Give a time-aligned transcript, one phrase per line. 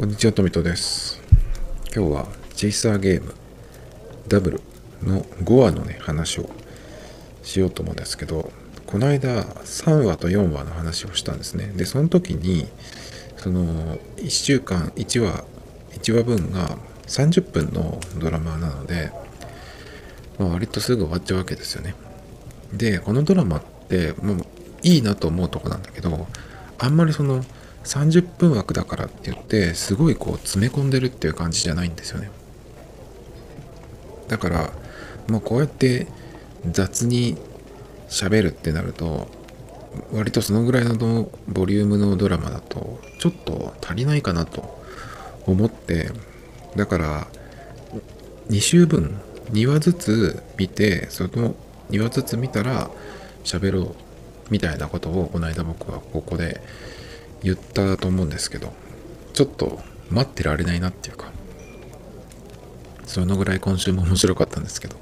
[0.00, 1.20] こんにちは、トミトです。
[1.94, 3.34] 今日はチェイサーゲーム
[4.28, 4.62] ダブル
[5.02, 6.48] の5話のね、話を
[7.42, 8.50] しようと思うんですけど、
[8.86, 11.70] この間3話と4話の話をしたんですね。
[11.76, 12.66] で、その時に、
[13.36, 15.44] その1週間1話、
[15.90, 19.12] 1話分が30分のドラマなので、
[20.38, 21.94] まあ、割とすぐ終わっちゃうわけですよね。
[22.72, 24.46] で、このドラマって、もう
[24.82, 26.26] いいなと思うとこなんだけど、
[26.78, 27.44] あんまりその
[27.84, 32.30] 30分枠だからって言って、すごいこう詰め込んでるっていう感じじゃないんですよね。
[34.28, 34.72] だから、
[35.28, 36.06] もうこうやって
[36.70, 37.36] 雑に
[38.08, 39.28] 喋るってなると、
[40.12, 44.78] 割とそのぐらいのボリュームのドラマだと、ちょっと足りないかなと
[45.46, 46.10] 思って、
[46.76, 47.26] だから、
[48.50, 49.20] 2週分、
[49.52, 51.54] 2話ずつ見て、その
[51.90, 52.90] 2話ずつ見たら
[53.42, 53.94] 喋ろう
[54.50, 56.60] みたいなことをこの間僕はここで
[57.42, 58.72] 言ったと思うんですけど、
[59.32, 61.30] ちょっと待ってられないなっていうか、
[63.06, 64.96] そのぐらい今週も面白かったんですけど、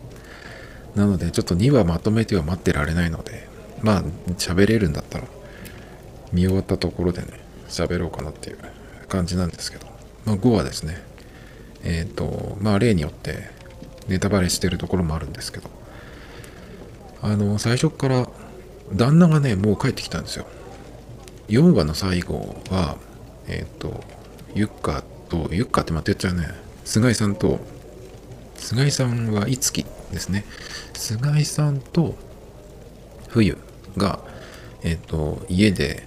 [0.95, 3.49] なのでちょっと2話まとめては待ってられないので、
[3.83, 4.03] まあ
[4.37, 5.25] 喋れるんだったら
[6.33, 7.29] 見終わったところでね、
[7.69, 8.59] 喋ろうかなっていう
[9.09, 9.87] 感じなんですけど、
[10.25, 11.03] まあ5話ですね。
[11.85, 13.51] えっ、と、まあ例によって
[14.09, 15.71] ネタバレしてるところもあるんですけど、
[17.23, 18.29] あの、最初から
[18.93, 20.47] 旦那がね、もう帰ってきたんですよ。
[21.49, 22.97] 4話の最後は、
[23.49, 24.05] えっ、と、
[24.55, 26.49] ゆっかと、ゆっかってまた言っちゃうね、
[26.85, 27.59] 菅井さんと、
[28.57, 30.45] 菅井さんはいつきですね。
[30.95, 32.17] 菅井さんと
[33.29, 33.57] 冬
[33.97, 34.21] が、
[34.83, 36.07] えっ、と、家で、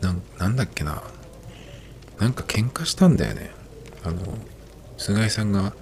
[0.00, 1.02] な、なんだっけな、
[2.18, 3.50] なんか喧嘩したんだよね。
[4.04, 4.20] あの、
[4.96, 5.72] 菅井さんが、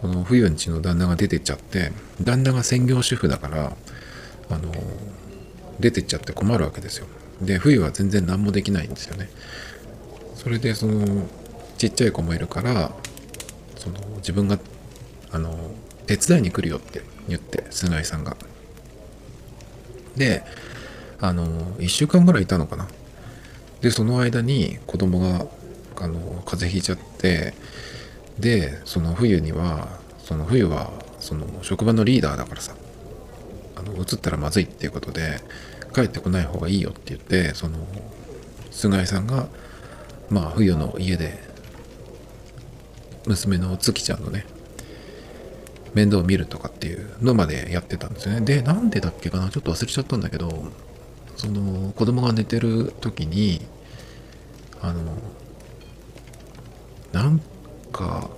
[0.00, 3.76] その冬んちの旦那が出てっちゃって、旦那が専業主婦だから、
[4.48, 4.72] あの、
[5.80, 7.06] 出てっちゃって困るわけですよ。
[7.40, 9.28] で、冬は全然何もできないんですよね。
[10.36, 11.26] それで、その、
[11.78, 12.92] ちっちゃい子もいるから、
[13.76, 14.58] その、自分が、
[15.30, 15.72] あの、
[16.06, 18.36] 手伝いに来るよって言って、菅井さんが。
[20.16, 20.44] で、
[21.20, 21.46] あの、
[21.76, 22.88] 1週間ぐらいいたのかな。
[23.80, 25.46] で、その間に子供が、
[25.96, 27.54] あの、風邪ひいちゃって、
[28.38, 30.90] で、その冬には、その冬は、
[31.20, 32.74] その職場のリーダーだからさ、
[33.76, 35.40] あの、移ったらまずいっていうことで、
[35.92, 37.78] 帰ってこない方がいいよって言って、その、
[38.70, 39.48] 菅井さんが、
[40.30, 41.38] まあ、冬の家で、
[43.26, 44.46] 娘の月ちゃんのね、
[45.94, 48.40] 面倒を見るとかっていうのまでやってたんですよね。
[48.40, 50.64] で、なんでだっけかなちょっと忘れちゃったんだけど、
[51.36, 53.60] その、子供が寝てる時に、
[54.80, 55.02] あの、
[57.12, 57.40] なん
[57.92, 58.30] か、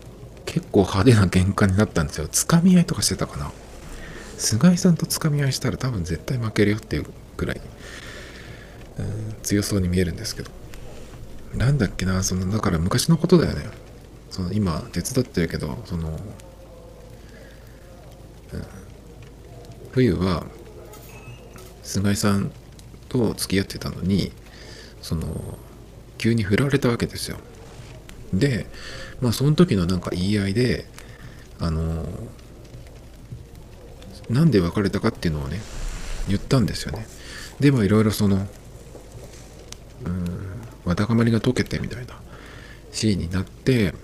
[0.45, 2.29] 結構派手な喧嘩になったんですよ。
[2.29, 3.51] つかみ合いとかしてたかな。
[4.37, 7.61] 菅井さんとつかみ合いしたら多分絶対負けるよっていうくらい、
[8.99, 10.51] うん、強そうに見えるんですけど。
[11.55, 13.67] なんだっけな、その、だから昔のことだよね。
[14.31, 16.17] その、今、手伝ってるけど、その、うん、
[19.93, 20.45] 冬は、
[21.83, 22.51] 菅井さん
[23.09, 24.33] と付き合ってたのに、
[25.01, 25.59] その、
[26.19, 27.39] 急に振られたわけですよ。
[28.33, 28.67] で、
[29.21, 30.87] まあその時のなんか言い合いで、
[31.61, 32.07] あの、
[34.29, 35.61] なんで別れたかっていうのをね、
[36.29, 37.07] 言ったんですよね。
[37.61, 38.47] で、まあいろいろその、
[40.05, 40.27] うん、
[40.85, 42.15] わだかまりが解けてみたいな
[42.93, 43.95] シーンになって、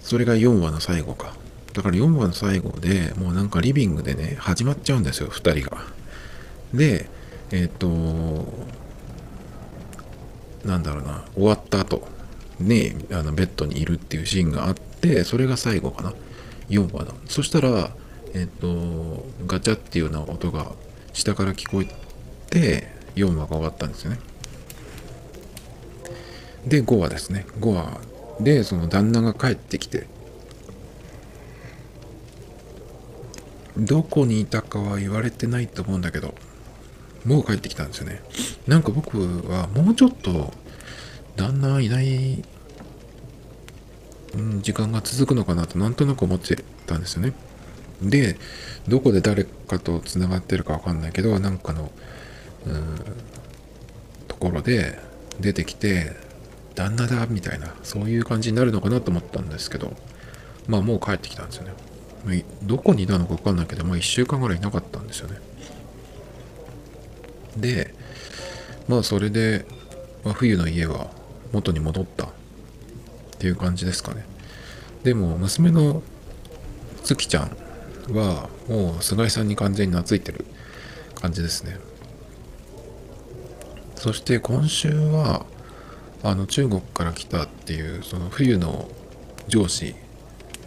[0.00, 1.34] それが4話の最後か。
[1.72, 5.82] だから4話の最後でもうなんかリビングでね、始まっちゃうんですよ、2人が。
[6.72, 7.08] で、
[7.50, 7.88] えっ、と、
[10.64, 12.08] なんだろうな、終わった後、
[12.58, 16.14] ね、あのベッドにいるっていうシーンがあって、それが最後かな。
[16.68, 17.14] 4話の。
[17.28, 17.90] そしたら、
[18.36, 20.72] えっ、と、ガチャっていうような音が
[21.14, 21.86] 下から聞こえ
[22.50, 24.18] て、4話が終わったんですよね。
[26.66, 27.46] で、5話ですね。
[27.60, 28.00] 5話
[28.40, 30.06] で、その旦那が帰ってきて、
[33.78, 36.34] どこにいたかは言われてないと思うんだけど、
[37.24, 38.20] もう帰ってきたんですよね。
[38.66, 39.18] なんか僕
[39.48, 40.52] はもうちょっと
[41.36, 42.44] 旦那いない、
[44.34, 47.32] うん、時間が続くのかなとなんとなく思ってたんですよね。
[48.02, 48.36] で、
[48.88, 51.90] どこで誰かと繋がってるかわかんないけど、なんかの、
[52.66, 52.84] うん、
[54.28, 54.98] ところで
[55.40, 56.12] 出てきて、
[56.74, 59.96] 旦那だみたいな、そういう感じになるのかなと思ったんですけど、
[60.68, 62.44] まあもう帰ってきたんですよね。
[62.64, 65.38] どこにいたのかわかんないけど、まあ1週間ぐらいいなかったんですよね。
[67.56, 67.94] で、
[68.88, 69.64] まあそれで、
[70.24, 71.10] まあ、冬の家は
[71.52, 72.28] 元に戻ったっ
[73.38, 74.24] ていう感じですかね。
[75.04, 76.02] でも娘の
[77.04, 77.56] 月ちゃん
[78.12, 80.44] はもう菅井さんに完全に懐いてる
[81.14, 81.78] 感じですね。
[83.96, 85.46] そして今週は、
[86.22, 88.88] あの中国から来たっていうその冬の
[89.48, 89.94] 上司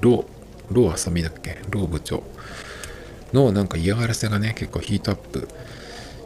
[0.02, 0.26] ロ
[0.72, 1.60] ロー浅見だっけ？
[1.70, 2.24] ロ部長
[3.34, 5.48] のなんか嫌がらせがね結構ヒートアップ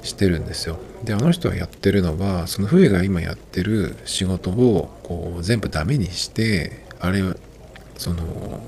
[0.04, 7.24] してるんですよであの人はやってるのはその冬が今やってる仕事をこう全部ダメにしてあれ
[7.98, 8.62] その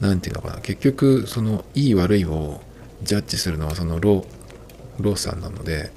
[0.00, 0.62] 何て言うのかな。
[0.62, 2.60] 結局そのいい悪いを
[3.02, 4.24] ジャッジするのはそのロ
[4.98, 5.90] ローさんなので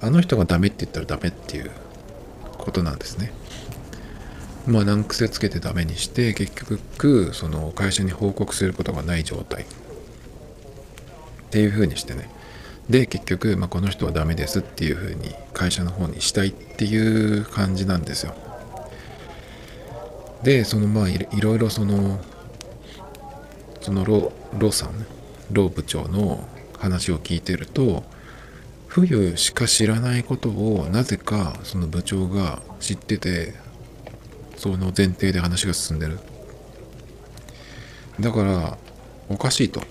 [0.00, 1.70] あの人がダメって言ったらダメっていう
[2.58, 3.32] ことなんですね。
[4.66, 9.64] まあ難癖つけてダメにして結局その会社に報告することがない状態。
[9.64, 9.66] っ
[11.50, 12.30] ていうふうにしてね。
[12.88, 18.34] で結局、まあ、この人はダメですっていうふうに会社の方にしたいっていう感じなんですよ。
[20.42, 22.20] でそのまあいろいろその
[23.82, 25.04] そのロロさんね
[25.50, 26.48] ロ部長の
[26.78, 28.04] 話を聞いてると
[28.86, 33.54] 冬しか知らないことをなぜかその部長が知ってて
[34.56, 36.20] その前提で話が進んでる。
[38.20, 38.78] だから
[39.28, 39.82] おかしいと。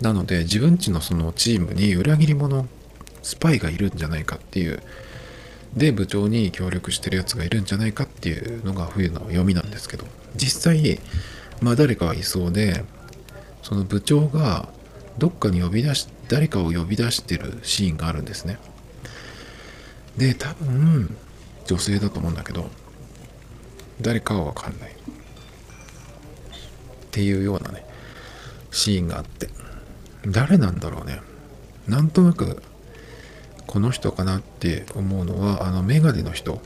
[0.00, 2.66] なので自分ちのそのチームに裏切り者
[3.22, 4.82] スパイがいるんじゃないかっていう。
[5.76, 10.06] で部長に協力してるやつがいるんじゃないかっていうのが冬の読みなんですけど。
[10.34, 10.98] 実際
[11.60, 12.84] まあ誰かはいそうで
[13.62, 14.68] その部長が
[15.18, 18.58] どっかに呼び出し誰かを呼び出してるシーンがあるんですね。
[20.16, 21.16] で多分
[21.66, 22.70] 女性だと思うんだけど
[24.00, 24.90] 誰かは分かんない。
[24.90, 24.94] っ
[27.10, 27.86] ていうようなね
[28.70, 29.48] シーンがあって。
[30.26, 31.20] 誰なんだろうね。
[31.86, 32.62] なんとなく
[33.66, 36.60] この人かなって思うのはあのメガネの人。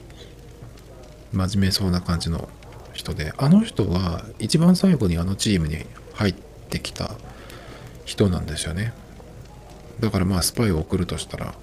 [1.33, 2.49] 真面目そうな感じの
[3.01, 7.13] 人であの人は一番最後にあのチームに入ってきた
[8.05, 8.93] 人なんですよね。
[10.01, 11.55] だからまあスパイを送るとしたら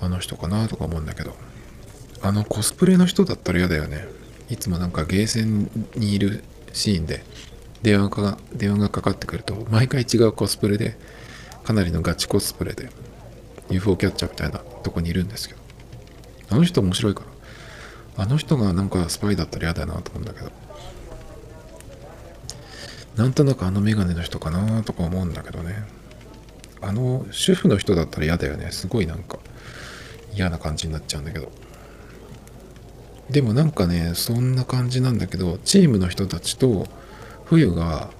[0.00, 1.34] あの人かなとか思うんだけど。
[2.22, 4.06] あのコスプレの人だったら嫌だよね。
[4.48, 6.42] いつもなんかゲーセンにいる
[6.72, 7.22] シーンで
[7.82, 10.96] 電話が電話がかかってくると毎回違うコスプレで
[11.64, 12.88] かなりのガチコスプレで
[13.68, 15.60] UFO キャッチャーみたいなとこにいるんですけど。
[16.48, 17.33] あの人面白いから。
[18.16, 20.52] あの人がなんかスパイだったら嫌だなと思うんだけど。
[23.16, 25.84] なんとなくあのメガネの人かなとか思うんだけどね。
[26.80, 28.70] あの主婦の人だったら嫌だよね。
[28.72, 29.38] すごいなんか
[30.34, 31.50] 嫌な感じになっちゃうんだけど。
[33.30, 36.86] でもなんかねそんな感じなんだけどチームの人たちと
[37.46, 38.10] 冬が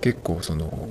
[0.00, 0.88] 結構その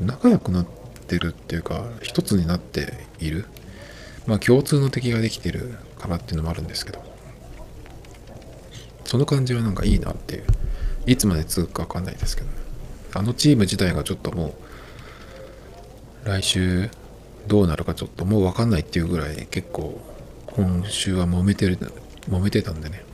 [0.00, 0.66] 仲良くなっ
[1.08, 3.46] てるっていうか一つになっている。
[4.26, 7.15] まあ共通の敵ができてるからっていうのもあるんですけど。
[9.06, 10.44] その感じはなんかいいなっていう
[11.06, 12.54] いつまで続くか分かんないですけど、ね、
[13.14, 14.54] あのチーム自体がちょっとも
[16.24, 16.90] う来週
[17.46, 20.00] どうなるかちょっともう分かんないっていうぐらい結構
[20.46, 21.78] 今週は揉めてる
[22.28, 23.04] 揉めてたんでね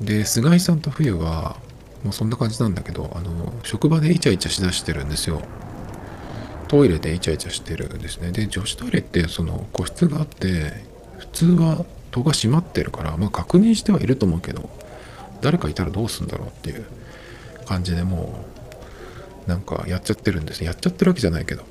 [0.00, 1.56] で菅井さんと冬は
[2.04, 5.42] もうそんな感じなんだけど、あの、職場でイチャイチャしだしてるんですよ。
[6.68, 8.30] トイレでイチャイチャしてるんですね。
[8.30, 10.72] で、女子トイレってその個室があって、
[11.18, 14.70] 普通は戸が閉まってるから、まあ確認してはいると思うけど、
[15.40, 16.84] 誰かいたらどうすんだろうっていう
[17.66, 18.44] 感じでも
[19.46, 21.64] う、なんかやっちゃってるんですやっちゃってるわけじゃないけど。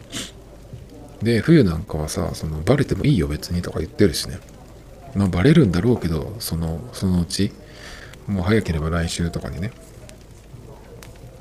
[1.22, 4.40] で、冬なんかはさ、そのバレてもいいよ別にとか言ってるしね。
[5.16, 7.52] まあバレるんだろうけど、その、そのうち、
[8.28, 9.72] もう早ければ来週とかにね、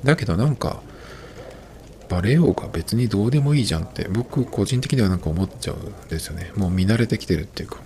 [0.03, 0.81] だけどなんか、
[2.09, 6.51] バレようが別にどうでもいいじゃんって僕個人的にはなんか思っちゃうんですよね。
[6.55, 7.79] もう見慣れてきてるっていうか。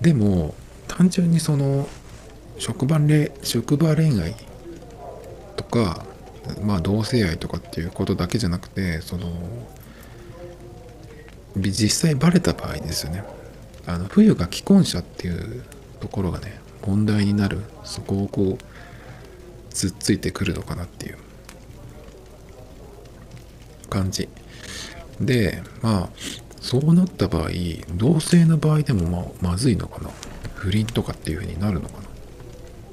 [0.00, 0.54] でも、
[0.88, 1.88] 単純にその、
[2.58, 4.34] 職場恋職場恋愛
[5.56, 6.04] とか、
[6.62, 9.30] まあ同性愛とかっていうことだけじゃなくて、その、
[11.56, 13.24] 実際バレた場合ですよね。
[13.86, 15.62] あの、冬が既婚者っていう
[16.00, 17.60] ところがね、問題になる。
[17.84, 18.64] そこをこう、
[19.76, 21.18] つっついてくるのかなっていう
[23.90, 24.26] 感じ
[25.20, 26.08] でまあ
[26.62, 27.50] そうなった場合
[27.94, 30.10] 同性の場合でもままずいのかな
[30.54, 32.05] 不倫とかっていう風になるのかな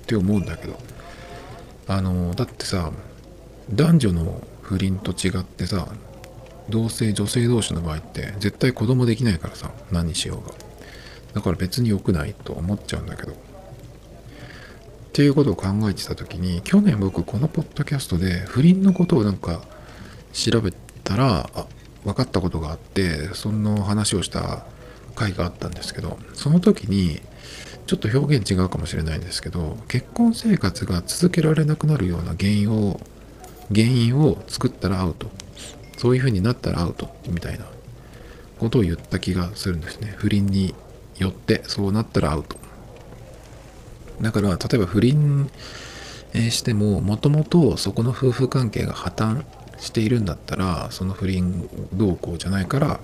[0.04, 0.78] って思うんだけど
[1.88, 2.92] あのだってさ
[3.72, 5.88] 男女の不倫と違ってさ
[6.70, 10.54] 同性女性同士の場合って絶対子供できないからさ何にしようが。
[11.34, 13.32] だから別に良くないと思っちゃうんだけど。
[13.32, 13.36] っ
[15.14, 19.62] ていうことを考えてた時に去年僕このポッドキャストで不倫のことをなんか
[20.32, 21.68] 調べたらあ
[22.04, 24.66] 分かったことがあってその話をした
[25.14, 27.22] 回があったんですけどその時に
[27.86, 33.00] ちょっと表現違うかもしれないんですけど結婚生活が続けられなくなるような原因を
[33.74, 35.28] 原因を作ったらアウト。
[35.98, 37.66] そういう風になったらアウトみたいな
[38.60, 40.14] ことを言った気がするんですね。
[40.18, 40.76] 不倫に
[41.18, 42.58] よってそうなったらアウト。
[44.22, 45.50] だから例えば不倫
[46.34, 49.46] してももともとそこの夫婦関係が破綻
[49.78, 53.00] しているんだったらその不倫動向じゃないから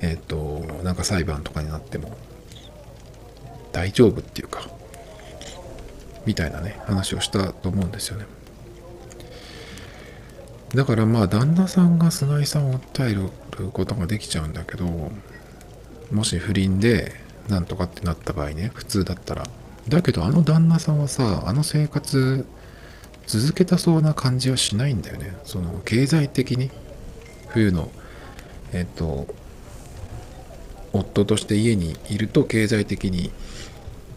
[0.00, 2.16] えっ、となんか裁判とかになっても
[3.72, 4.68] 大丈夫っていうか
[6.26, 8.26] みたいなね話をしたと思うんですよね。
[10.74, 13.30] だからまあ旦那さんが菅井さんを訴える
[13.70, 15.10] ことができちゃうんだけど
[16.12, 17.12] もし不倫で
[17.48, 19.44] なんとかってなった場合ね普通だったら。
[19.88, 22.46] だけどあの旦那さんはさあの生活
[23.26, 25.36] 続けたそうな感じはしないんだよね。
[25.44, 26.70] その経済的に。
[27.52, 27.90] 冬の
[28.72, 29.26] えっと
[30.92, 33.30] 夫として家にいると経済的に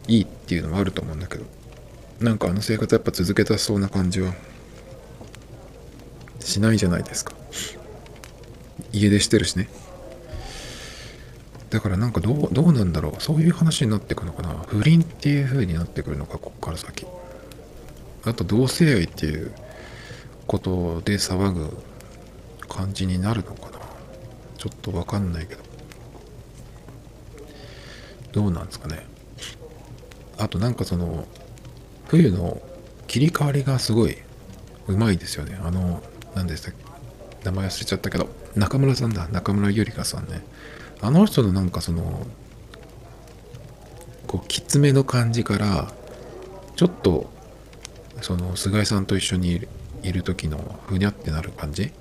[0.07, 1.45] いいっていうのもあると思うんだけど
[2.19, 4.33] なんかあの生活やっぱ続けたそうな感じは
[6.39, 7.33] しないじゃないですか。
[8.91, 9.69] 家出してるしね。
[11.69, 13.21] だからなんかどうどうなんだろう。
[13.21, 14.49] そういう話になってくのかな。
[14.67, 17.05] 不倫っていう風になってくるのかこっから先。
[18.25, 19.51] あと同性愛っていう
[20.47, 21.77] ことで騒ぐ
[22.67, 23.79] 感じになるのかな。
[24.57, 25.72] ちょっとわかんないけど。
[28.33, 29.05] どうなんですかね。
[30.37, 31.25] あとなんかその
[32.07, 32.61] 冬の
[33.07, 34.17] 切り替わりがすごい
[34.87, 35.57] うまいですよね。
[35.63, 36.03] あの
[36.35, 36.83] 何でしたっけ
[37.45, 39.27] 名前忘れちゃったけど中村さんだ。
[39.29, 40.41] 中村ゆりかさんね。
[41.01, 42.25] あの人のなんかその
[44.27, 45.93] こうきつめの感じから
[46.75, 47.29] ちょっと
[48.21, 49.67] その菅井さんと一緒に
[50.01, 51.91] いる時のふにゃってなる感じ？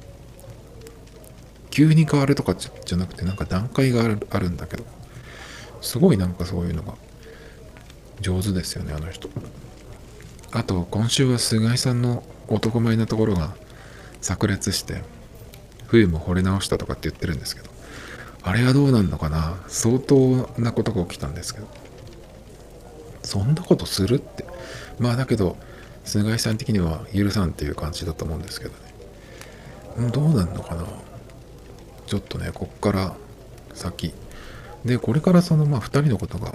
[1.70, 4.84] 急に変わるとかじゃなくてなんか段階があるあるんだけど。
[5.82, 6.94] すごいなんかそういうのが
[8.20, 9.28] 上手ですよねあの人。
[10.52, 13.54] あと今週は菅井さんの男前なところが
[14.20, 15.02] 炸裂して
[15.86, 17.70] 冬も惚れ直したとかって言ってるんですけど
[18.42, 19.56] あれはどうなんのかな？
[19.68, 21.66] 相当なことが起きたんですけど。
[23.22, 24.44] そんなことするって。
[24.98, 25.56] まあだけど
[26.04, 28.72] 菅井さん的には許さんっていう感じだと思うんですけど
[29.98, 30.10] ね。
[30.10, 30.84] どうなんのかな？
[32.06, 33.14] ちょっとねこっから
[33.74, 34.12] 先
[34.84, 36.52] でこれからそのまあ2人のことが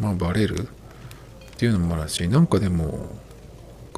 [0.00, 3.08] まあバレるっていうのもあるしなんかでも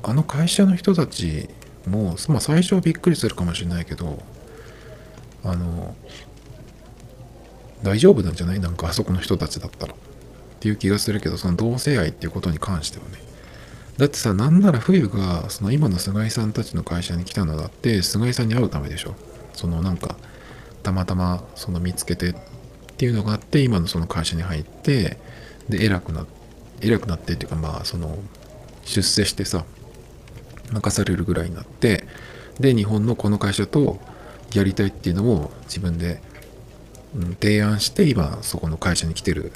[0.02, 1.48] あの会社の人たち
[1.86, 4.22] も、まあ、最初はびっくりするかもしれないけど
[5.44, 5.94] あの
[7.82, 8.60] 大丈夫なんじゃない？
[8.60, 9.94] なんかあそこの人たちだったら。
[9.94, 13.18] っていう気がするけどその同性愛っていうことに関してはね。
[13.98, 19.14] だってさなんなら冬がその今の菅井さんたちの会社に来たのだって菅井さんに会うためでしょ。
[19.52, 20.16] そのなんか
[20.82, 22.34] たまたまその見つけて
[22.96, 25.18] っていうのがあって今のその会社に入って
[25.68, 26.26] で偉くな
[26.80, 28.18] 偉くなってっていうかまあその
[28.84, 29.66] 出世してさ
[30.72, 32.04] 任されるぐらいになって
[32.58, 33.98] で日本のこの会社と
[34.54, 36.22] やりたいっていうのを自分で、
[37.14, 39.52] うん、提案して今そこの会社に来てる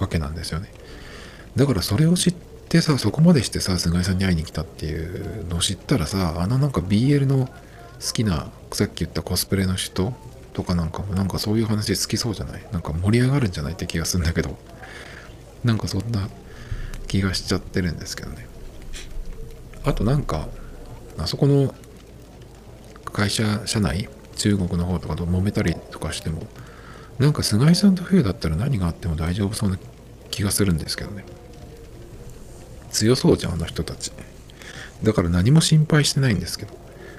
[0.00, 0.68] わけなんですよね。
[1.54, 2.34] だからそれを知っ
[2.68, 7.52] てさそこまでしてさ菅井さんに会いに来たっていうのを知ったらさあのなんか BL の好
[8.12, 10.12] きなさっき言ったコスプレの人
[10.52, 12.62] とかなんかもなんかそういう話好きそうじゃない？
[12.72, 14.56] なんか盛り上がるんじゃないって気がするんだけど。
[15.64, 16.28] なんかそんな
[17.06, 18.48] 気がしちゃってるんですけどね。
[19.84, 20.48] あとなんか
[21.18, 21.74] あそこの
[23.12, 24.08] 会社社内？
[24.34, 26.42] 中国の方とかと揉めたりとかしても
[27.18, 29.78] なんか菅井さんと冬だったら何があっても大丈夫そうな
[30.30, 31.24] 気がするんですけどね。
[32.90, 34.10] 強そうじゃんあの人たち。
[35.02, 36.74] だから何も心配してないんですけど。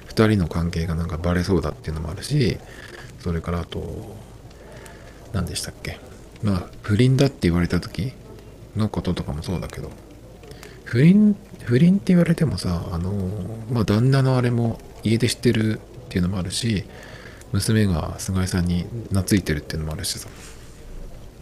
[0.08, 2.58] 2人の関係がなんかバレそうだっていうのもあるし
[3.24, 4.14] それからあと。
[5.32, 5.98] 何でしたっけ？
[6.44, 8.12] まあ不倫だって言われた時
[8.76, 9.90] のこととかもそうだけど。
[10.84, 13.10] 不倫不倫って言われてもさあの
[13.72, 16.84] まあ旦那のあれも家出してるっていうのもあるし
[17.52, 20.28] 娘が菅井さんに懐いてるっていうのもあるしさ。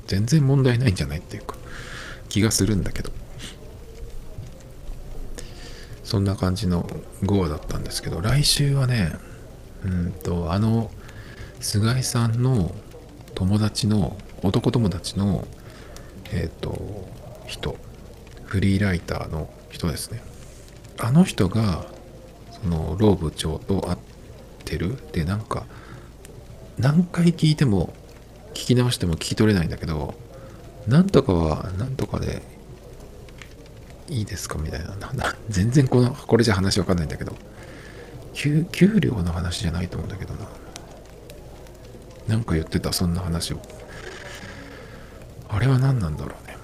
[0.06, 1.56] 全然問題ないんじゃないっていうか
[2.28, 3.10] 気がするんだけど。
[6.04, 6.84] そんな感じの
[7.22, 9.12] 5話だったんですけど来週はね
[9.84, 10.90] うんとあの
[11.62, 12.74] 菅井さんの
[13.34, 15.46] 友達の男友達の
[16.32, 17.08] えっ、ー、と
[17.46, 17.76] 人。
[18.44, 20.20] フリーライターの人ですね。
[20.98, 21.86] あの人が
[22.50, 23.98] そのロー部長と会っ
[24.66, 24.98] てる。
[25.12, 25.64] でなんか
[26.78, 27.94] 何回聞いても
[28.50, 30.14] 聞き直しても聞き取れないんだけど
[30.86, 32.42] なんとかはなんとかで
[34.08, 34.96] いいですかみたいな
[35.48, 37.32] 全然このこれじゃ話わかんないんだけど。
[38.34, 40.46] 給給料の話じゃないと思うんだけどな。
[42.28, 43.60] なんか言ってたそんな話を。
[45.48, 46.56] あれは何なんだろうね。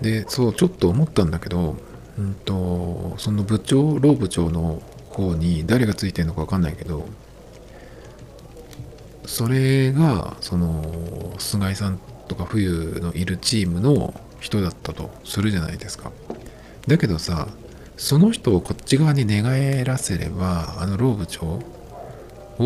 [0.00, 1.76] でそうちょっと思ったんだけど、
[2.18, 7.06] うんと、その部長老部長の方に誰がついてるのか分かんないけど
[9.26, 16.10] それがその菅井さんとか冬のいるチームの人だったとするじゃないですか。
[16.86, 17.48] だけどさ
[17.96, 21.62] その人をこっち側に寝返らせればあの老部長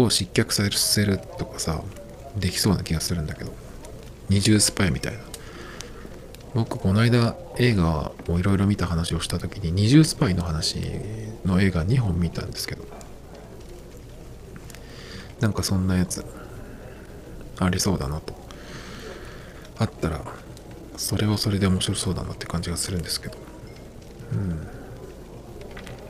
[0.02, 1.82] を失脚させるとかさ
[2.36, 3.52] できそうな気がするんだけど。
[4.28, 5.18] 二重スパイみたいな。
[6.54, 10.78] 僕この間映画をいろいろ見た話をした時に二重スパイの話
[11.44, 12.84] の映画2本見たんですけど。
[15.40, 16.24] なんかそんなやつ
[17.58, 18.34] ありそうだなと。
[19.78, 20.24] あったら
[20.96, 23.43] それはそれで面白そうだなって感じがするんですけど。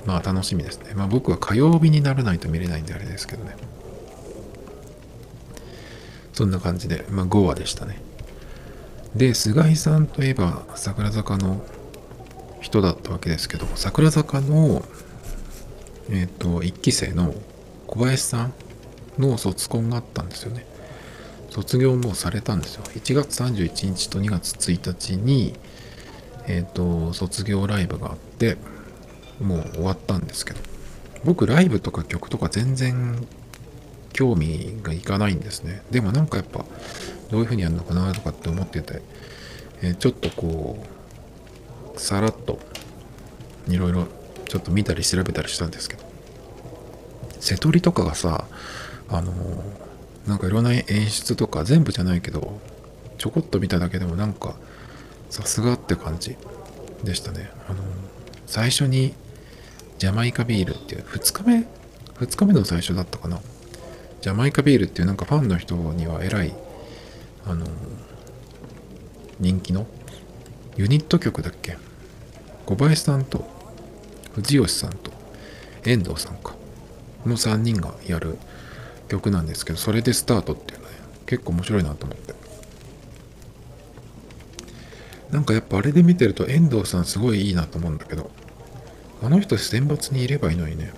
[0.07, 3.57] まあ楽しみですねまあ僕は火曜日にならないと見れないんであれですけどね
[6.35, 8.03] そんな感じで、まあ、5話でしたね。
[9.15, 11.65] で、菅井さんといえば、桜坂の
[12.61, 14.85] 人だったわけですけど、桜坂の、
[16.11, 17.33] えっ、ー、と、1期生の
[17.87, 18.53] 小林さん
[19.17, 20.67] の卒コンがあったんですよね。
[21.51, 22.83] 卒業もされたんですよ。
[22.83, 25.55] 1月31日と2月1日に、
[26.49, 28.57] えっ、ー、と、卒業ライブがあって、
[29.41, 30.61] もう終わったんですけど、
[31.25, 33.27] 僕ライブとか曲とか全然
[34.13, 35.83] 興味がいかないんですね。
[35.91, 36.65] でもなんかやっぱ、
[37.31, 39.03] どういうふうにやるのかなとかって思ってて、
[39.83, 40.85] えー、ちょっとこ
[41.97, 42.59] う、さらっと、
[43.69, 44.07] いろいろ
[44.47, 46.05] ちょっと見たり調べたりしたんですけど、
[47.41, 48.47] 瀬戸りとかがさ、
[49.09, 52.61] あのー、なんかいろんな演出とか全部じゃないけど、
[53.19, 54.55] ちょこっと見ただけでもなんか、
[55.29, 56.37] さすがって感じ
[57.03, 57.51] でしたね。
[57.69, 57.83] あのー、
[58.47, 59.15] 最初に
[59.99, 61.67] ジャマイカビールっていう、2日目
[62.19, 63.41] ?2 日目の最初だったかな？
[64.21, 66.55] ジャマイカビールっていうなんかファンの人には偉い、
[67.47, 67.67] あの、
[69.41, 69.87] 人気の
[70.77, 71.77] ユニット曲だっけ？
[72.67, 73.45] 小林さんと
[74.35, 75.13] 藤吉さんと
[75.85, 76.55] 遠藤さんか
[77.27, 78.39] の3人がやる
[79.09, 80.93] 曲なんですけどそれでスタートっていうの、ね、
[81.27, 82.35] 結構面白いなと思って
[85.31, 88.31] なんかやっぱあれで見てると遠藤さんすごいいいなと思うんだけど
[89.25, 90.93] あの人選抜にいればいいのにね。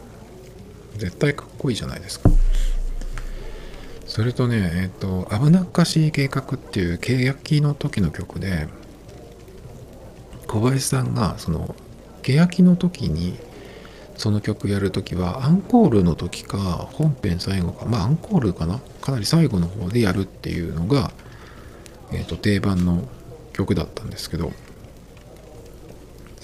[0.97, 2.29] 絶対かっこいいじゃないですか。
[4.07, 8.67] それとね、えっ、ー、と、危なっかしい計画っていう契約の時の曲で、
[10.49, 11.77] 小林さんが、その、
[12.23, 13.39] 欅の時に、
[14.17, 18.81] その曲やるときは、アンコールの時か、本編最後か、まあ、アンコールかな？
[19.03, 21.13] かなり最後の方でやるっていうのが、
[22.11, 23.07] えっ、ー、と、定番の
[23.53, 24.53] 曲だったんですけど、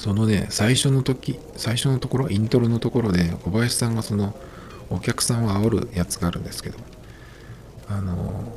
[0.03, 4.35] そのね、最初の時、最初のところ、イントロのところで、小林さんがその、
[4.91, 6.79] お客さんを煽るやつがあるんですけど、
[7.89, 8.53] あの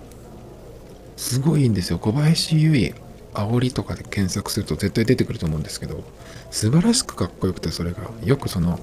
[1.17, 1.99] すごいいいんですよ。
[1.99, 6.03] 小林優衣煽りとかで検索すると絶対出てくると思うんですけど
[6.51, 8.10] 素晴らしくかっこよくてそれが。
[8.23, 8.79] よくその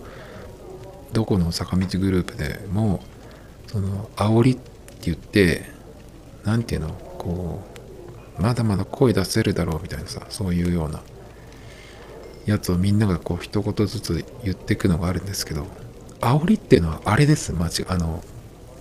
[1.12, 3.02] どこの坂道グループでも
[3.66, 4.62] その煽りって
[5.02, 5.64] 言って
[6.44, 7.62] 何て言うのこ
[8.38, 11.02] うまだまだ声出せるだろうみたいなさそういうような
[12.46, 15.66] やつをみんながこう一言ずつ言っていくのがあるんですけど
[16.20, 18.22] 煽りっていうのはあれです間違あの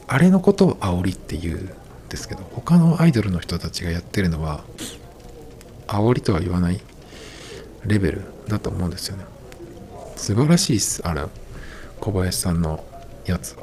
[0.08, 1.70] あれのことを煽りって言うん
[2.10, 4.64] ですけど他のアイドルの人たちがやってるのは
[5.88, 6.82] 煽りとは言わない
[7.86, 9.26] レベルだと思うんですよね。
[10.16, 11.24] 素晴らしいっすあれ
[12.00, 12.84] 小林さんの
[13.26, 13.56] やつ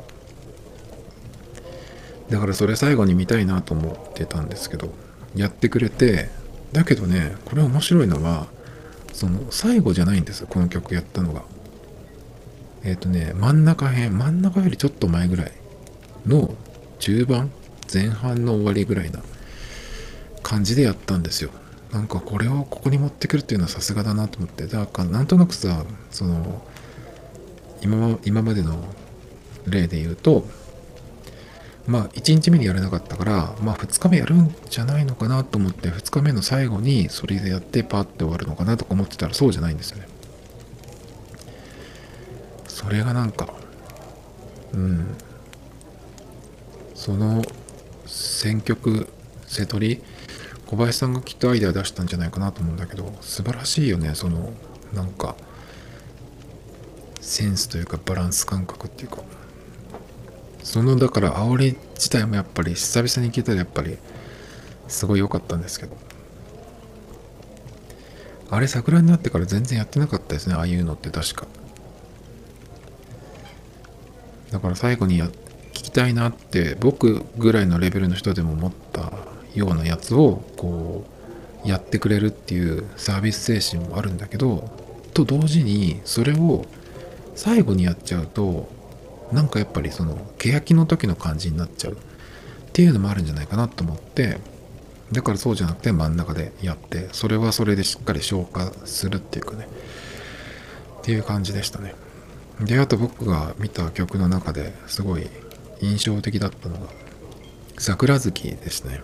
[2.29, 4.93] だからそれ最後に見たいなと思ってたんですけど
[5.37, 6.29] やってくれて
[6.73, 8.49] だけどねこれ面白いのは
[9.19, 11.43] その最後じゃないんですこの曲やったのが。
[12.85, 15.53] えっ、ー、とね真ん中辺真ん中よりちょっと前ぐらい
[16.25, 16.55] の
[17.01, 17.51] 中盤
[17.93, 19.21] 前半の終わりぐらいな
[20.45, 21.51] 感じでやったんですよ。
[21.91, 24.69] なんかこれをここに持ってくるっていうのはさすがだなと思って。
[24.69, 26.63] だからなんとなくさその
[27.83, 28.85] 今今までの
[29.67, 30.47] 例で言うと
[31.89, 40.07] まあ1日目にやれなかったからまあ2日目やるんじゃないのかなと思って2日目の最後にそれでやってパッて終わるのかなとか思ってたらそうじゃないんですよね。
[42.69, 43.53] それがなんか
[44.75, 45.17] うん。
[46.95, 47.43] その
[48.07, 49.09] 選曲
[49.47, 50.03] 瀬戸り
[50.67, 54.53] 小林さんがきっとアイデア出したんじゃないかなと思うんだけど素晴らしいよねその
[54.93, 55.37] なんか
[57.21, 59.23] センスというかバランス感覚っていうか。
[60.63, 63.97] そのだから煽り自体もやっぱり久々に聞いたらやっぱり
[64.89, 65.97] すごい良かったんですけど。
[68.51, 71.47] あれ桜になってから全然やってなかったですねああいうのって確か。
[74.51, 79.13] だから最後にや聞きたいなって僕ぐらいのレベルの人でも思った
[79.55, 81.05] ようなやつをこ
[81.65, 84.71] うやってくれるっていうサービス精神もあるんだけど
[85.13, 86.65] と同時にそれを
[87.35, 88.69] 最後にやっちゃうと
[89.33, 91.93] なんかやっぱりその欅の時の感じになっちゃう。
[91.95, 91.97] っ
[92.73, 94.39] ていうのもあるんじゃないかなと思って。
[95.13, 99.67] だからそうじゃなくて真ん中でやってそれはそれでしっかり消化するっていうかね。
[101.01, 101.95] っていう感じでしたね。
[102.61, 105.27] であと僕が見た曲の中ですごい
[105.81, 106.89] 印象的だったのが
[107.79, 109.01] 桜月ですね。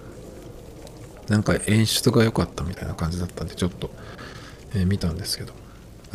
[1.28, 3.90] なんか演出が良かったみたいな感じだったんでちょっと、
[4.74, 5.52] えー見たんですけど。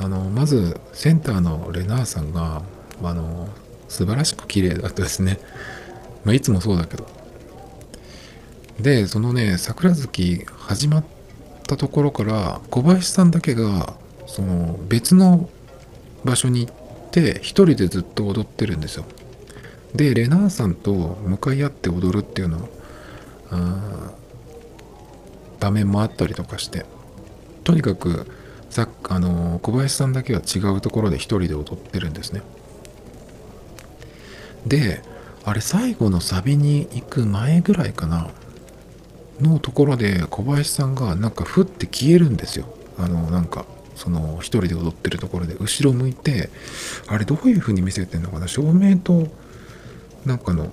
[0.02, 2.62] あのまずセンターのレナーさんが
[3.04, 3.50] あの
[3.90, 5.40] 素晴らしく綺麗だったですね、
[6.24, 7.06] まあ、いつもそうだけど。
[8.80, 11.04] でそのね桜月始まっ
[11.68, 13.94] たところから小林さんだけが
[14.26, 15.50] その別の
[16.24, 16.76] 場所に行っ
[17.12, 19.06] て一人でずっと踊ってるんですよ。
[19.94, 22.70] でレナーさんと向かい合って踊るっていうの
[23.50, 24.12] あ
[25.60, 26.86] 場面もあったりとかして
[27.64, 28.28] とにかく
[28.70, 32.42] さあの小林さんだけは違うところで一人で踊ってるんですね。
[34.66, 35.02] で
[35.46, 38.30] あれ最後のサビに行く前ぐらいかな
[39.42, 42.66] のところで小林さんがなんかふって消えるんですよ。
[42.98, 46.50] あのなんかその一人で踊ってるところで後ろ向いて
[47.08, 49.28] あれどういう風に見せてんのかな照明と
[50.26, 50.72] なんかの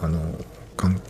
[0.00, 0.38] あの
[0.76, 1.00] かん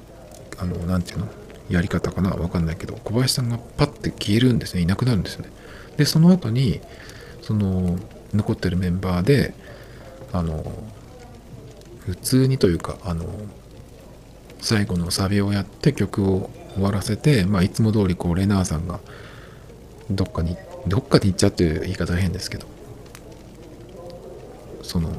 [0.58, 1.28] あのなんていうの
[1.68, 4.82] やり方かなわかんないけど小林さんがパッて消えるんですね。
[4.82, 5.50] いなくなるんですよね。
[5.96, 6.80] でその後に
[7.42, 7.98] その
[8.34, 9.54] 残ってるメンバーで
[10.32, 10.62] あの
[12.06, 13.24] 普通にというかあの
[14.60, 19.00] 最後のサビをやって曲を終わらせて、まあ、いつも通りこうレナーさんが
[20.10, 22.66] どっかにどっかに行っちゃっていう言い方は変ですけど
[24.82, 25.10] その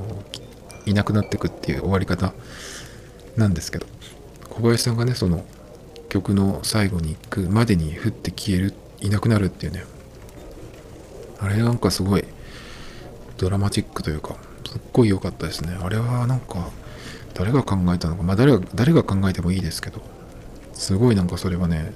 [0.86, 2.34] いなくなってくっていう終わり方
[3.36, 3.88] なんですけど
[4.50, 5.44] 小林さんがねその
[6.10, 9.84] 曲の最後に行くまでに降って消えるいなくなるっていうね
[11.40, 12.24] あれなんかすごい
[13.38, 16.70] ドラマチックというかすっごい良かったですねあれはなんか
[17.34, 20.02] 誰が考えたのかまあ誰が誰が考えてもいいですけど
[20.74, 21.94] すごいなんかそれはね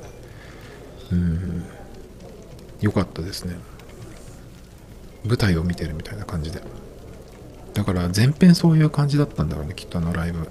[1.12, 1.66] うん
[2.82, 3.56] 良かったですね
[5.26, 6.62] 舞台を見てるみたいな感じで
[7.74, 10.50] だから前編そういう感じだったんだろうねきっとあのライブ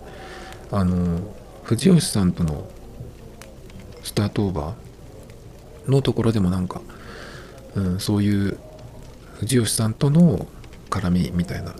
[0.70, 1.20] あの
[1.64, 2.68] 藤吉さんとの
[4.02, 6.80] スタートオーバーのところでもなんか、
[7.74, 8.58] うん、そういう
[9.34, 10.46] 藤吉さんとの
[10.90, 11.74] 絡みみたいな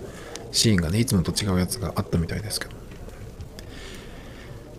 [0.52, 2.78] シーンがねいつもと違うやつがあったみたいですけど。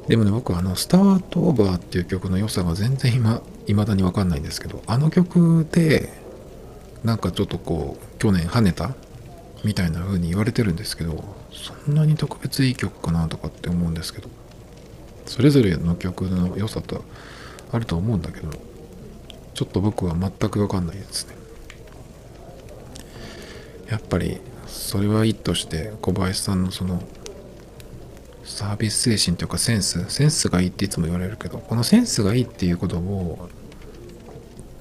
[0.08, 6.12] でもね僕あの「スタートオーバー」っていう曲の良さが全然今未だに分かんないんですけどあの曲で
[7.04, 8.96] なんかちょっとこう去年跳ねた
[9.64, 14.30] みたいな風に言われてるんですけどそんなに特別いい曲かなとかって思うんですけど
[15.28, 17.04] それぞれの曲の良さと
[17.72, 18.50] あると思うんだけど
[19.54, 21.36] ちょっと僕は全く分かんないですね。
[23.90, 27.02] やっぱりそれはいいとして小林さんのその
[28.46, 33.50] サービス精神というかセンスセンスがいいっていつも言われるけどこのセンスがいいっていうことを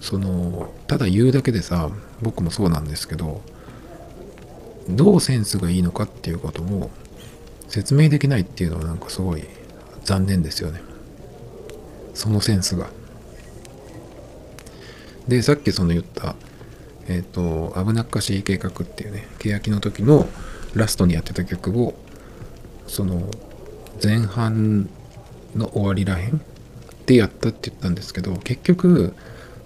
[0.00, 1.90] そのただ言うだけでさ
[2.22, 3.42] 僕もそうなんですけど
[4.88, 6.90] どうセンスがいいのかっていうことも
[7.68, 9.44] 説明できないっていうのはなんかすごい
[10.04, 10.80] 残念ですよね。
[12.14, 12.88] そのセンスが。
[15.28, 16.34] でさっきその言った
[17.08, 20.28] えっ、と危なっかしい計画っていうね欅の時の
[20.74, 21.94] ラストにやってた曲を
[22.86, 23.30] その
[24.02, 24.88] 前半
[25.54, 26.40] の終わりらへん
[27.06, 29.14] でやったって言ったんですけど結局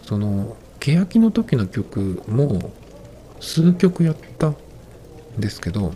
[0.03, 2.73] その欅の時の曲も
[3.41, 4.57] 数曲やったん
[5.39, 5.93] ですけど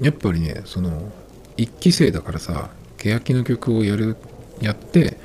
[0.00, 1.12] やっぱりねその
[1.56, 4.16] 一期生だからさ欅の曲をやる
[4.60, 5.18] やって、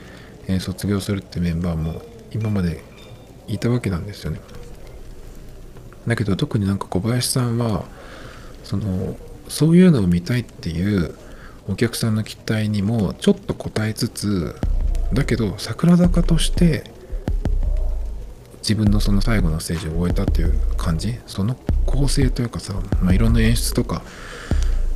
[0.48, 2.82] えー卒業するってメンバーも今まで
[3.48, 4.39] いたわけなんですよね。
[6.08, 7.84] だけど特になんか小林さんは
[8.63, 9.17] その
[9.48, 11.15] そういうのを見たいっていう
[11.70, 14.56] お客さんの期待にもちょっと応えつつ
[15.13, 16.84] だけど桜坂として
[18.60, 21.15] 自分のその最後のステージを終えたっていう感じ？
[21.26, 24.02] その構成というかさ、まあ、いろんな演出とか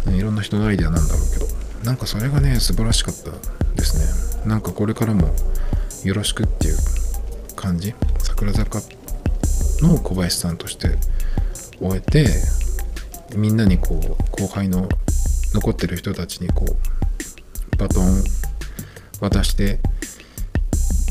[0.07, 1.45] いろんな人のアイデアなんだろうけど
[1.85, 3.31] なんかそれがね素晴らしかった
[3.75, 4.49] ですね。
[4.49, 5.33] なんかこれからも
[6.03, 6.77] よろしくっていう
[7.55, 7.93] 感じ？
[8.19, 9.00] 桜坂って
[9.81, 10.89] の小林さんとして
[11.79, 12.27] 終えて
[13.35, 14.87] みんなにこう後輩の
[15.53, 18.23] 残ってる人たちにこうバトン
[19.19, 19.79] 渡して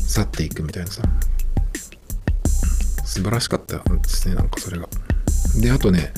[0.07, 1.01] 去っていくみたいなさ。
[3.11, 4.87] 素晴らしかったですねなんかそれが。
[5.59, 6.13] であとね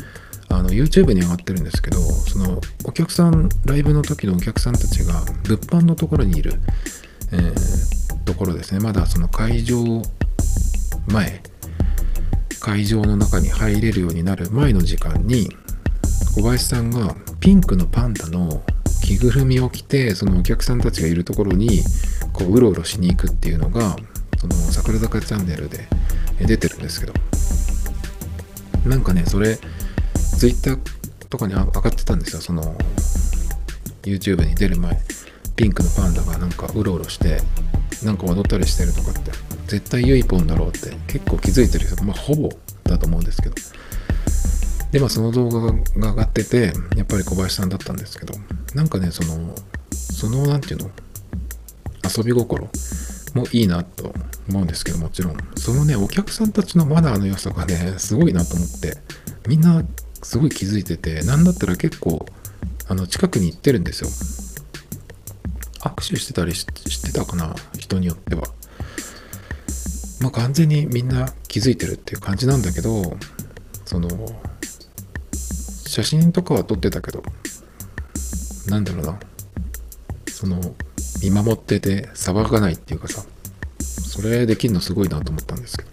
[0.50, 6.54] あの YouTube に上がってるんですけどそのお客さんライブの時のお客さんたちが物販のところにいる、
[7.32, 8.80] えーところですね。
[8.80, 9.84] まだその会場
[11.08, 11.42] 前
[12.64, 15.50] 会場の中に入れるようになる前の時間に
[16.34, 18.64] 小林さんがピンクのパンダの
[19.04, 21.82] 着ぐるみを着てそのお客さんたちがいるところに
[22.32, 23.98] こううろうろしに行くっていうのが
[24.40, 25.90] その桜坂チャンネルで
[26.40, 27.14] 出てるんですけど。
[28.86, 29.58] なんかねそれ
[30.38, 30.78] Twitter
[31.30, 32.42] とかに上がってたんですよ。
[32.42, 32.78] その
[34.04, 34.98] YouTube に出る前。
[35.56, 37.42] ピンクのパンダがなんかうろうろして
[38.04, 39.32] なんか踊ったりしてるとかって
[39.68, 42.50] 絶対ユイポンだろうって結構気づいてる人まあほぼ
[42.84, 43.56] だと思うんですけど。
[44.92, 48.36] でまあその動画が上がっててやっぱり小林さんだったんですけど
[48.76, 49.56] なんかねその
[49.92, 50.92] その何て言うの
[52.16, 52.70] 遊び心
[53.34, 54.14] もいいなと
[54.48, 55.38] 思うんですけどもちろん。
[55.58, 58.98] そのねお客さんたちのマナーの良さがねすごいなと思って
[59.48, 59.84] みんな
[60.22, 62.26] すごい気づいててなんだったら結構
[62.88, 64.10] あの近くに行ってるんですよ。
[65.90, 67.56] 握手してたりしてたかな。
[67.84, 68.44] 人によっては。
[70.22, 73.18] まあ完全にみんな気づいてるっていう感じなんだけど
[73.84, 74.08] その
[75.86, 77.22] 写真とかは撮ってたけど
[78.68, 79.20] なんだろうな。
[80.28, 80.60] その
[81.22, 83.24] 見守ってて騒がないっていうかさ
[83.80, 85.90] それできるのすごいなと思ったんですけど。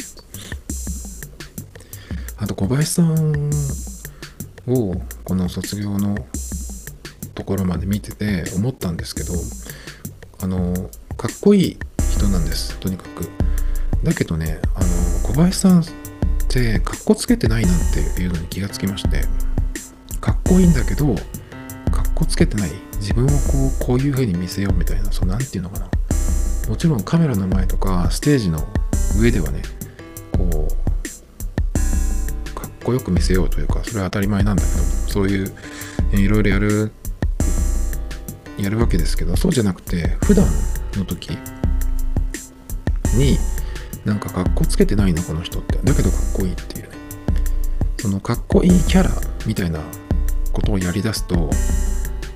[2.42, 3.50] あと小林さん
[4.66, 6.16] をこの卒業の
[7.35, 9.35] ところまで見てて思ったんですけど
[10.40, 11.76] あのかっこいい
[12.14, 12.78] 人なんです。
[12.78, 13.28] とにかく。
[14.02, 14.87] だけどねあの
[15.22, 15.85] 小林さんっ
[16.48, 19.24] てかっこつけてないなっていうのに気がつきまして。
[20.18, 21.20] かっこいいんだけどか
[22.09, 22.70] っこつけてない。
[22.96, 25.90] 自分をこうこういう風に見せようみたいなそう何て言うのかな。
[26.70, 28.66] もちろんカメラの前とかステージの
[29.20, 29.61] 上ではね
[30.33, 34.76] こうかっこよく見せようというかそれは当たり前なんだけど
[35.12, 35.54] そういう
[36.14, 36.92] いろいろやる
[38.56, 40.46] やるわけですけどそうじゃなくて普段
[40.98, 41.31] の時
[43.14, 43.38] に
[44.05, 45.79] なんかかっこつけてないなこの人って。
[45.79, 46.90] だけどかっこいいっていうね。
[47.98, 49.11] そのかっこいいキャラ
[49.46, 49.81] みたいな
[50.53, 51.50] ことをやりだすと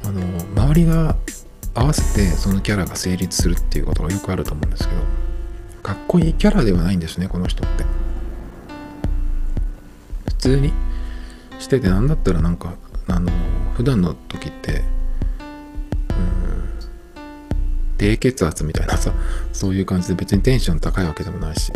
[0.05, 0.21] あの
[0.55, 1.17] 周りが
[1.75, 5.01] 合わせてそのキャラが成立するっていうことがよくあると思うんですけど
[5.83, 7.85] かっこいいキャラではないんですねこの人って。
[10.27, 10.73] 普通に
[11.59, 12.75] してて何だったらなんか
[13.09, 13.31] あの
[13.75, 14.85] 普段の時って
[17.96, 19.12] 低血圧みたいなさ
[19.52, 21.72] そういう感じで別にテンション高いわけでもないし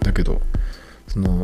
[0.00, 0.40] だけど
[1.08, 1.42] その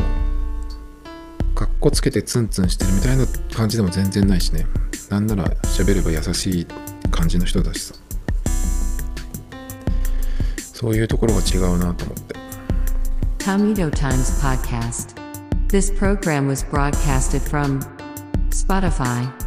[1.54, 4.66] かっこつけてツンツンしてるみたいな感じでも全然ないしね
[5.10, 6.66] なんなら喋れば優しい
[7.10, 7.94] 感じの人だしさ
[10.58, 12.36] そういうところが違うなと思って
[13.46, 15.14] Tomato Times Podcast.
[15.68, 17.80] This program was broadcasted from
[18.50, 19.45] Spotify.